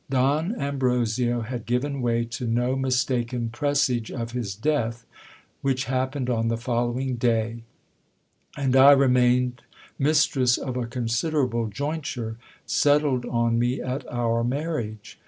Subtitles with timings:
[0.09, 5.05] Don Ambrosio had given way to no mis taken presage of his death,
[5.61, 7.61] which happened on the following day;
[8.57, 9.59] and I re mained
[9.99, 15.19] mistress of a considerable jointure, settled on me at our marriage.